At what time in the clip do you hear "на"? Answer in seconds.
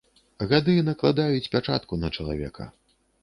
2.05-2.11